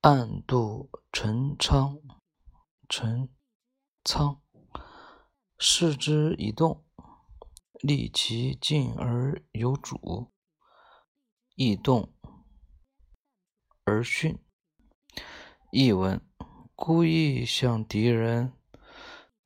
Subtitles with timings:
[0.00, 2.00] 暗度陈仓，
[2.88, 3.28] 陈
[4.04, 4.40] 仓，
[5.58, 6.84] 视之以动，
[7.80, 10.30] 利其进而有主，
[11.56, 12.14] 易动
[13.82, 14.38] 而训。
[15.72, 16.24] 译文：
[16.76, 18.52] 故意向敌人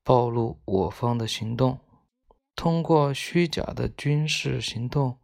[0.03, 1.80] 暴露我方的行动，
[2.55, 5.19] 通过虚假的军事行动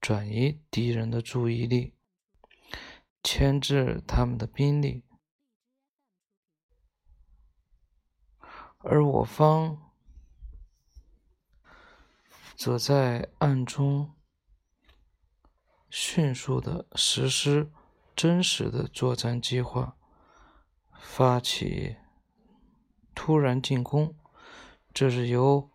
[0.00, 1.97] 转移敌人的注意力。
[3.30, 5.04] 牵制他们的兵力，
[8.78, 9.92] 而我方
[12.56, 14.14] 则在暗中
[15.90, 17.70] 迅速的实施
[18.16, 19.98] 真实的作战计划，
[20.98, 21.98] 发起
[23.14, 24.16] 突然进攻。
[24.94, 25.70] 这是由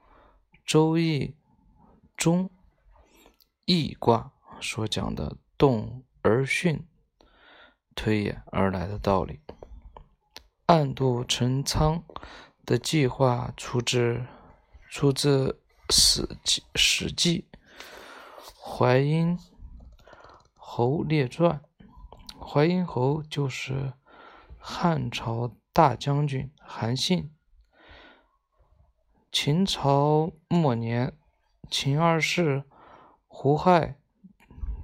[0.66, 1.28] 《周易》
[2.18, 2.50] 中
[3.66, 6.86] 易卦所讲的“动而巽”。
[7.96, 9.40] 推演而来的道理。
[10.66, 12.04] 暗度陈仓
[12.66, 14.26] 的计划出自
[14.90, 15.62] 出自
[15.94, 17.48] 《史记》《史记·
[18.62, 19.38] 淮阴
[20.56, 21.62] 侯列传》。
[22.46, 23.94] 淮阴侯就是
[24.58, 27.32] 汉朝大将军韩信。
[29.32, 31.18] 秦朝末年，
[31.70, 32.64] 秦二世
[33.28, 33.98] 胡亥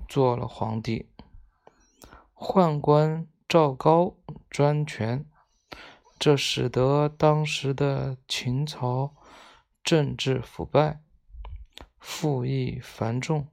[0.07, 1.08] 做了皇帝。
[2.41, 4.15] 宦官赵高
[4.49, 5.29] 专权，
[6.17, 9.13] 这使得当时的秦朝
[9.83, 11.03] 政治腐败，
[11.97, 13.49] 赋役繁重，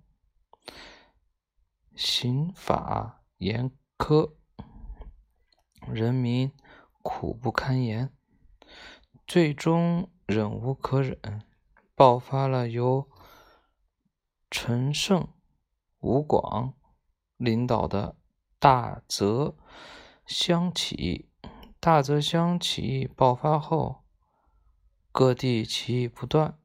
[1.97, 4.35] 刑法严苛，
[5.89, 6.53] 人民
[7.03, 8.15] 苦不堪言，
[9.27, 11.43] 最终忍无可忍，
[11.97, 13.11] 爆发了由
[14.49, 15.27] 陈胜、
[15.99, 16.75] 吴广
[17.37, 18.17] 领导的。
[18.69, 19.55] 大泽
[20.27, 21.29] 乡起义，
[21.79, 24.03] 大泽乡起义爆发后，
[25.13, 26.59] 各地起义不断。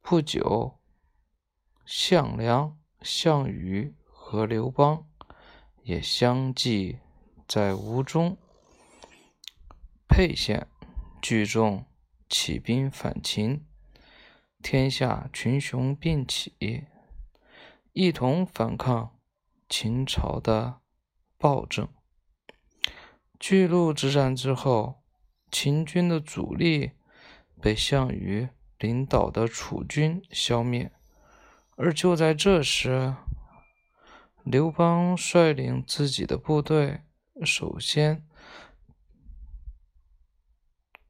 [0.00, 0.80] 不久，
[1.84, 5.06] 项梁、项羽和刘邦
[5.84, 6.98] 也相继
[7.46, 8.36] 在吴中、
[10.08, 10.66] 沛县
[11.22, 11.86] 聚众
[12.28, 13.64] 起兵反秦，
[14.60, 16.88] 天下群雄并起，
[17.92, 19.16] 一同反抗。
[19.74, 20.80] 秦朝的
[21.38, 21.88] 暴政。
[23.40, 25.02] 巨鹿之战之后，
[25.50, 26.90] 秦军的主力
[27.58, 30.92] 被项羽领导的楚军消灭。
[31.76, 33.16] 而就在这时，
[34.44, 37.00] 刘邦率领自己的部队，
[37.42, 38.26] 首先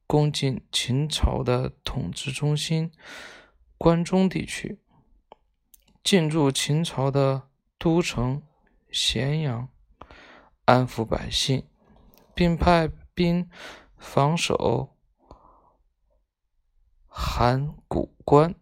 [0.07, 2.93] 攻进秦朝的统治中心
[3.77, 4.79] 关中地区，
[6.01, 8.41] 进驻秦朝的都城。
[8.93, 9.69] 咸阳
[10.65, 11.65] 安抚百姓，
[12.35, 13.49] 并派兵
[13.97, 14.95] 防守
[17.07, 18.53] 函谷关，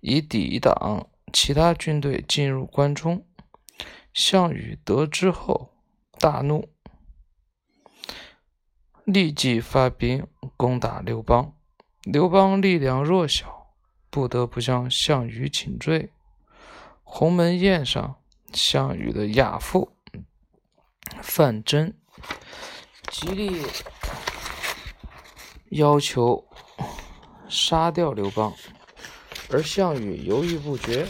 [0.00, 3.24] 以抵挡其他军队进入关中。
[4.12, 5.72] 项羽得知后
[6.18, 6.68] 大怒，
[9.04, 11.56] 立即发兵攻打刘邦。
[12.02, 13.72] 刘邦力量弱小，
[14.10, 16.10] 不得不向项羽请罪。
[17.12, 18.22] 鸿门宴上，
[18.54, 19.96] 项羽的亚父
[21.20, 21.92] 范增
[23.10, 23.66] 极力
[25.70, 26.48] 要求
[27.48, 28.54] 杀掉刘邦，
[29.50, 31.08] 而项羽犹豫不决，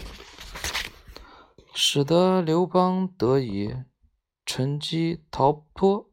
[1.75, 3.73] 使得刘邦得以
[4.47, 6.11] 乘机逃脱。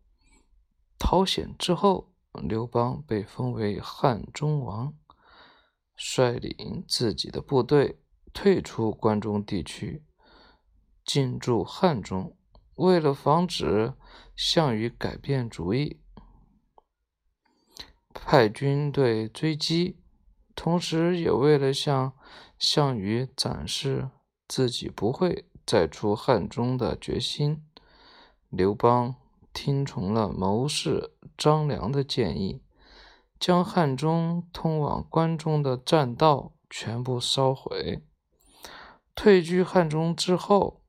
[1.00, 4.94] 逃险之后，刘邦被封为汉中王，
[5.96, 8.02] 率领自己的部队。
[8.40, 10.04] 退出关中地区，
[11.04, 12.38] 进驻汉中。
[12.76, 13.96] 为了防止
[14.36, 16.00] 项羽改变主意，
[18.14, 20.00] 派军队追击，
[20.54, 22.14] 同时也为了向
[22.60, 24.12] 项羽展示
[24.48, 27.66] 自己不会再出汉中的决心，
[28.50, 29.16] 刘邦
[29.52, 32.62] 听从了谋士张良的建议，
[33.40, 38.04] 将汉中通往关中的栈道全部烧毁。
[39.18, 40.84] 退居汉中之后，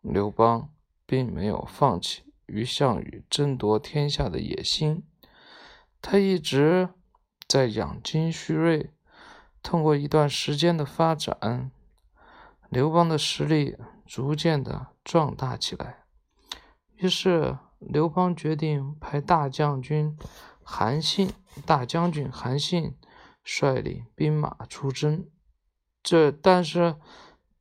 [0.00, 0.70] 刘邦
[1.04, 5.04] 并没有放弃与项羽争夺天下的野心，
[6.00, 6.88] 他一直
[7.46, 8.94] 在养精蓄锐。
[9.62, 11.70] 通过一段时间的发展，
[12.70, 13.76] 刘邦的实力
[14.06, 16.04] 逐渐的壮大起来。
[16.94, 20.16] 于是，刘邦决定派大将军
[20.62, 21.30] 韩信、
[21.66, 22.96] 大将军韩信
[23.44, 25.28] 率领兵马出征。
[26.02, 26.96] 这，但是。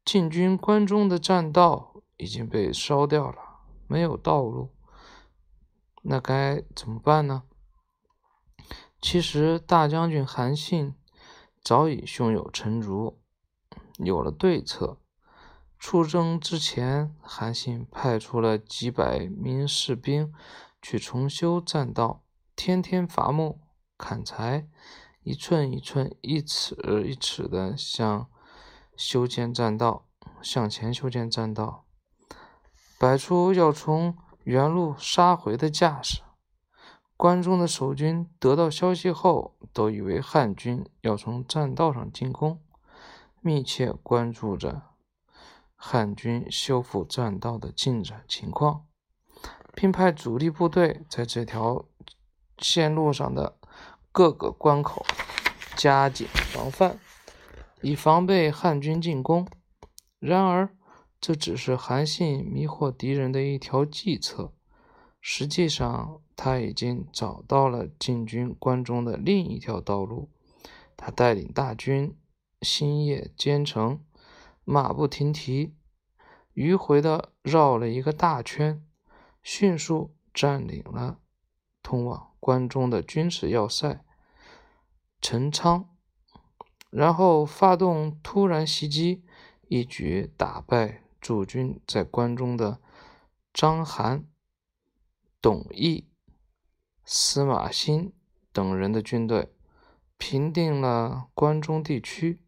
[0.06, 3.42] 进军关中的栈道已经被烧掉了，
[3.88, 4.70] 没有道路，
[6.04, 7.44] 那该怎么办呢？
[9.02, 10.94] 其实大将军韩信
[11.62, 13.20] 早已胸有成竹，
[13.98, 15.00] 有了对策。
[15.80, 20.32] 出征之前，韩信派出了几百名士兵
[20.82, 22.24] 去重修栈道，
[22.56, 23.60] 天天伐木
[23.98, 24.68] 砍柴，
[25.24, 26.76] 一寸一寸、一尺
[27.06, 28.30] 一尺的向
[28.98, 30.06] 修建栈道，
[30.42, 31.86] 向前修建栈道，
[33.00, 36.22] 摆出要从原路杀回的架势。
[37.18, 42.62] 关中的守军得到消息后，都以为汉军要从栈道上进攻，
[43.40, 44.82] 密切关注着
[45.76, 48.86] 汉军修复栈道的进展情况，
[49.74, 51.86] 并派主力部队在这条
[52.58, 53.58] 线路上的
[54.12, 55.06] 各个关口
[55.78, 57.00] 加紧防范，
[57.86, 59.48] 以防备汉军进攻。
[60.18, 60.76] 然而，
[61.22, 64.56] 这只是韩信迷惑敌人的一条计策。
[65.22, 70.32] 实际上，他已经找到了进军关中的另一条道路。
[70.98, 72.18] 他带领大军
[72.64, 74.04] 星夜兼程，
[74.64, 75.76] 马不停蹄，
[76.56, 78.84] 迂回的绕了一个大圈，
[79.44, 81.20] 迅速占领了
[81.84, 84.04] 通往关中的军事要塞
[85.22, 85.95] 陈仓，
[86.96, 89.22] 然后发动突然袭击，
[89.68, 92.80] 一举打败驻军在关中的
[93.54, 94.24] 章邯。
[95.42, 96.06] 董翳、
[97.04, 98.14] 司马欣
[98.54, 99.52] 等人的军队
[100.18, 102.40] 平定了关中地区，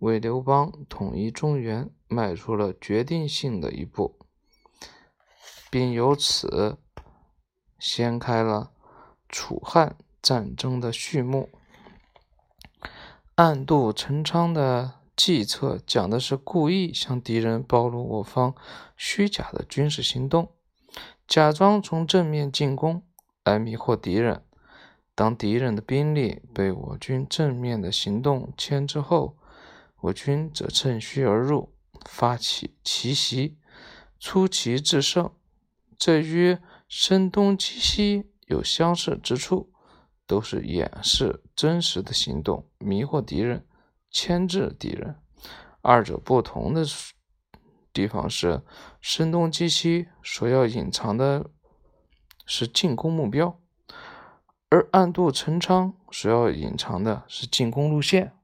[0.00, 4.18] 为刘邦统一中原迈出了决定性的一步，
[5.70, 6.78] 并由此
[7.78, 8.72] 掀开了
[9.28, 11.48] 楚汉战争的序幕。
[13.36, 18.54] 暗度陈仓的计策，讲的是故意向敌人暴露我方
[18.96, 20.52] 虚假的军事行动。
[21.28, 23.02] 假装从正面进攻
[23.44, 24.42] 来迷惑敌人，
[25.14, 29.36] 当敌人的兵力被我军正面的行动牵制后，
[30.00, 31.74] 我军则趁虚而入，
[32.06, 33.58] 发起奇袭，
[34.18, 35.30] 出奇制胜。
[35.98, 36.56] 这与
[36.88, 39.70] 声东击西有相似之处，
[40.26, 43.66] 都是掩饰真实的行动，迷惑敌人，
[44.10, 45.16] 牵制敌人。
[45.80, 46.84] 二者不同的。
[47.92, 48.60] 地方是
[49.00, 51.48] 声东击西，所要隐藏的
[52.44, 53.58] 是进攻目标；
[54.68, 58.35] 而暗度陈仓所要隐藏的是进攻路线。